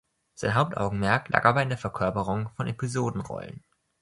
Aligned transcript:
Sein 0.33 0.55
Hauptaugenmerk 0.55 1.29
lag 1.29 1.45
aber 1.45 1.61
in 1.61 1.69
der 1.69 1.77
Verkörperung 1.77 2.49
von 2.55 2.65
Episodenrollen. 2.65 3.63